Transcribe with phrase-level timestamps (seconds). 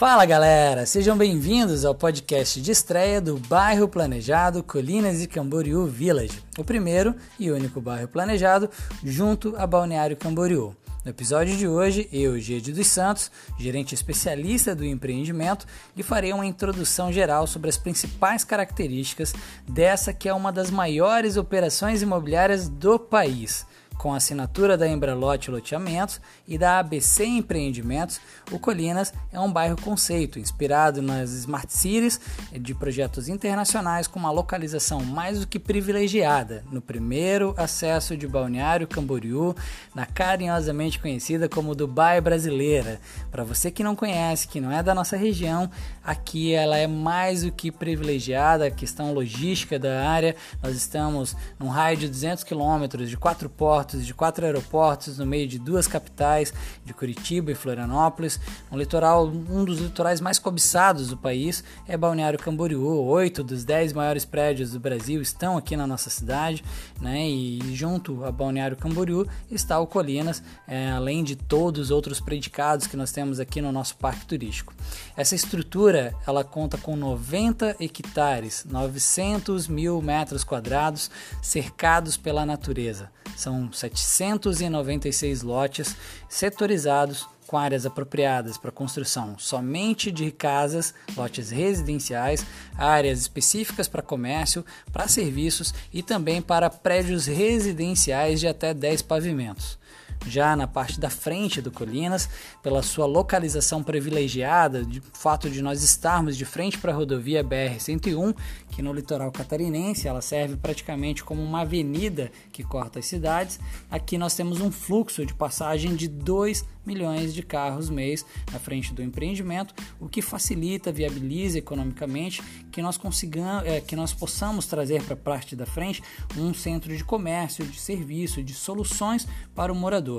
[0.00, 6.42] Fala galera, sejam bem-vindos ao podcast de estreia do bairro planejado Colinas e Camboriú Village,
[6.56, 8.70] o primeiro e único bairro planejado
[9.04, 10.74] junto a Balneário Camboriú.
[11.04, 16.46] No episódio de hoje, eu, Gede dos Santos, gerente especialista do empreendimento, lhe farei uma
[16.46, 19.34] introdução geral sobre as principais características
[19.68, 23.66] dessa que é uma das maiores operações imobiliárias do país
[24.00, 28.18] com a assinatura da Embralote Loteamentos e da ABC Empreendimentos,
[28.50, 32.18] o Colinas é um bairro conceito, inspirado nas Smart Cities
[32.50, 38.88] de projetos internacionais com uma localização mais do que privilegiada no primeiro acesso de Balneário
[38.88, 39.54] Camboriú,
[39.94, 42.98] na carinhosamente conhecida como Dubai brasileira.
[43.30, 45.70] Para você que não conhece, que não é da nossa região,
[46.02, 50.34] aqui ela é mais do que privilegiada, a questão logística da área.
[50.62, 55.46] Nós estamos num raio de 200 quilômetros de quatro portos de quatro aeroportos no meio
[55.46, 56.52] de duas capitais,
[56.84, 58.40] de Curitiba e Florianópolis.
[58.70, 62.86] Um litoral, um dos litorais mais cobiçados do país é Balneário Camboriú.
[63.04, 66.64] Oito dos dez maiores prédios do Brasil estão aqui na nossa cidade,
[67.00, 67.28] né?
[67.28, 72.86] E junto a Balneário Camboriú está o Colinas, é, além de todos os outros predicados
[72.86, 74.72] que nós temos aqui no nosso parque turístico.
[75.16, 81.10] Essa estrutura ela conta com 90 hectares, 900 mil metros quadrados,
[81.42, 83.10] cercados pela natureza.
[83.36, 85.96] São 796 lotes
[86.28, 92.46] setorizados com áreas apropriadas para construção somente de casas, lotes residenciais,
[92.78, 99.80] áreas específicas para comércio, para serviços e também para prédios residenciais de até 10 pavimentos
[100.26, 102.28] já na parte da frente do Colinas,
[102.62, 108.36] pela sua localização privilegiada, de fato de nós estarmos de frente para a rodovia BR-101,
[108.70, 113.58] que no litoral catarinense ela serve praticamente como uma avenida que corta as cidades.
[113.90, 118.92] Aqui nós temos um fluxo de passagem de 2 milhões de carros mês na frente
[118.94, 122.42] do empreendimento, o que facilita, viabiliza economicamente
[122.72, 126.02] que nós consigamos, é, que nós possamos trazer para a parte da frente
[126.36, 130.09] um centro de comércio, de serviço, de soluções para o morador.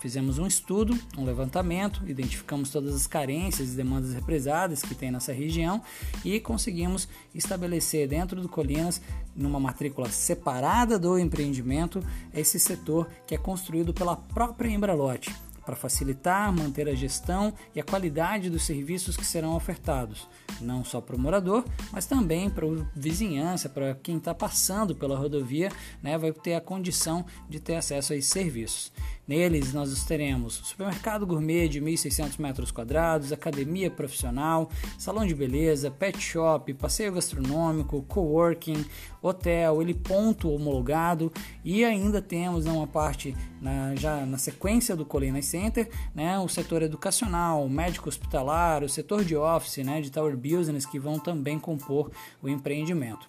[0.00, 5.30] Fizemos um estudo, um levantamento, identificamos todas as carências e demandas represadas que tem nessa
[5.30, 5.82] região
[6.24, 9.02] e conseguimos estabelecer dentro do Colinas,
[9.36, 12.02] numa matrícula separada do empreendimento,
[12.32, 15.34] esse setor que é construído pela própria Embralote
[15.70, 20.26] para facilitar, manter a gestão e a qualidade dos serviços que serão ofertados,
[20.60, 25.16] não só para o morador, mas também para a vizinhança, para quem está passando pela
[25.16, 25.70] rodovia,
[26.02, 28.92] né, vai ter a condição de ter acesso a esses serviços.
[29.30, 36.20] Neles nós teremos supermercado gourmet de 1.600 metros quadrados, academia profissional, salão de beleza, pet
[36.20, 38.84] shop, passeio gastronômico, coworking,
[39.22, 41.32] hotel, ele ponto homologado
[41.64, 46.48] e ainda temos né, uma parte na, já na sequência do Colinas Center, né, o
[46.48, 51.58] setor educacional, médico hospitalar, o setor de office, né, de tower business que vão também
[51.58, 52.10] compor
[52.42, 53.28] o empreendimento.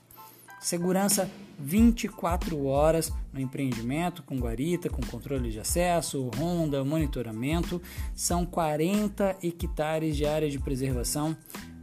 [0.62, 7.82] Segurança 24 horas no empreendimento, com guarita, com controle de acesso, ronda, monitoramento.
[8.16, 11.36] São 40 hectares de área de preservação,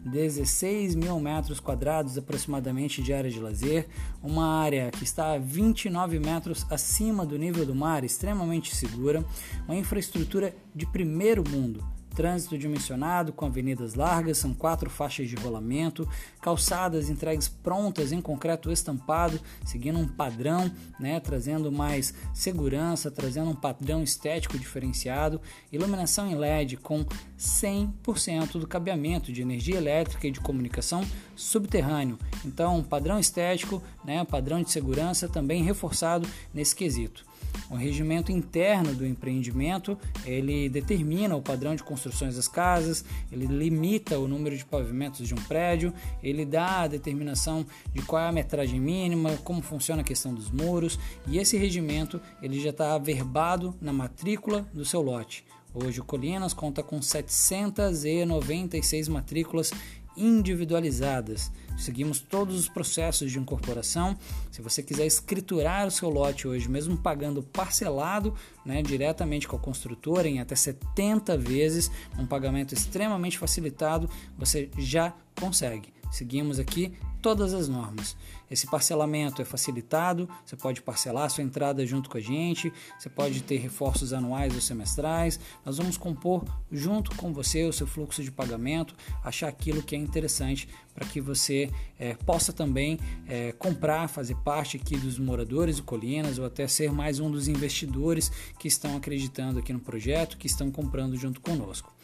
[0.05, 3.89] 16 mil metros quadrados aproximadamente de área de lazer,
[4.23, 9.25] uma área que está a 29 metros acima do nível do mar, extremamente segura,
[9.67, 16.09] uma infraestrutura de primeiro mundo trânsito dimensionado com avenidas largas, são quatro faixas de rolamento,
[16.41, 20.69] calçadas entregues prontas em concreto estampado, seguindo um padrão,
[20.99, 25.41] né, trazendo mais segurança, trazendo um padrão estético diferenciado,
[25.71, 27.07] iluminação em LED com
[27.39, 31.05] 100% do cabeamento de energia elétrica e de comunicação
[31.37, 32.19] subterrâneo.
[32.45, 37.28] Então, padrão estético, né, padrão de segurança também reforçado nesse quesito.
[37.71, 44.19] O regimento interno do empreendimento, ele determina o padrão de construções das casas, ele limita
[44.19, 48.33] o número de pavimentos de um prédio, ele dá a determinação de qual é a
[48.33, 53.75] metragem mínima, como funciona a questão dos muros, e esse regimento ele já está averbado
[53.83, 55.45] na matrícula do seu lote.
[55.75, 59.71] Hoje o Colinas conta com 796 matrículas
[60.19, 61.51] individualizadas.
[61.77, 64.19] Seguimos todos os processos de incorporação.
[64.51, 68.35] Se você quiser escriturar o seu lote hoje, mesmo pagando parcelado,
[68.65, 75.15] né, diretamente com a construtora em até 70 vezes, um pagamento extremamente facilitado, você já
[75.39, 75.98] consegue.
[76.11, 78.17] Seguimos aqui todas as normas.
[78.51, 83.43] Esse parcelamento é facilitado, você pode parcelar sua entrada junto com a gente, você pode
[83.43, 85.39] ter reforços anuais ou semestrais.
[85.65, 89.99] Nós vamos compor junto com você o seu fluxo de pagamento, achar aquilo que é
[89.99, 95.83] interessante para que você é, possa também é, comprar, fazer parte aqui dos moradores de
[95.83, 100.47] Colinas ou até ser mais um dos investidores que estão acreditando aqui no projeto, que
[100.47, 101.95] estão comprando junto conosco.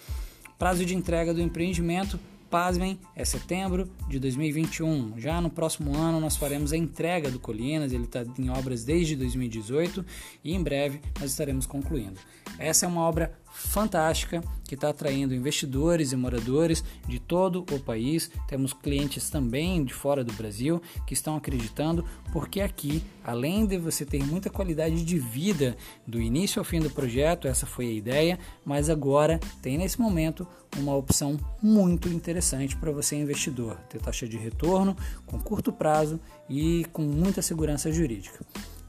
[0.58, 5.19] Prazo de entrega do empreendimento pasmem, é setembro de 2021.
[5.19, 9.17] Já no próximo ano nós faremos a entrega do Colinas, ele está em obras desde
[9.17, 10.05] 2018
[10.43, 12.20] e em breve nós estaremos concluindo.
[12.58, 18.30] Essa é uma obra fantástica que está atraindo investidores e moradores de todo o país.
[18.48, 24.04] Temos clientes também de fora do Brasil que estão acreditando, porque aqui, além de você
[24.04, 28.38] ter muita qualidade de vida do início ao fim do projeto, essa foi a ideia,
[28.64, 30.46] mas agora tem nesse momento
[30.76, 36.18] uma opção muito interessante para você investidor, ter taxa de retorno com curto prazo
[36.50, 38.44] e com muita segurança jurídica.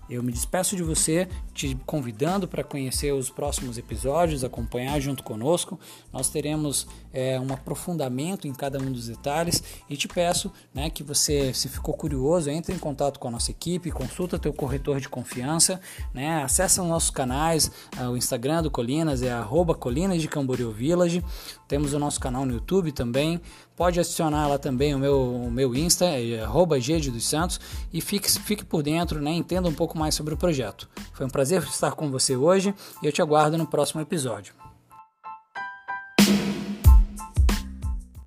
[0.10, 5.80] Eu me despeço de você, te convidando para conhecer os próximos episódios, acompanhar junto conosco.
[6.14, 11.02] Nós teremos é, um aprofundamento em cada um dos detalhes e te peço né, que
[11.02, 15.08] você, se ficou curioso, entre em contato com a nossa equipe, consulta teu corretor de
[15.08, 15.80] confiança,
[16.14, 20.72] né, acessa os nossos canais, uh, o Instagram do Colinas é arroba Colinas de Camboriú
[20.72, 21.24] Village,
[21.68, 23.42] temos o nosso canal no YouTube também,
[23.76, 27.60] pode adicionar lá também o meu, o meu Insta, é arroba G dos Santos,
[27.92, 30.88] e fique, fique por dentro, né, entenda um pouco mais sobre o projeto.
[31.14, 34.65] Foi um prazer estar com você hoje e eu te aguardo no próximo episódio.